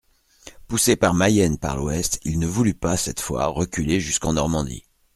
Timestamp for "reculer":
3.45-3.99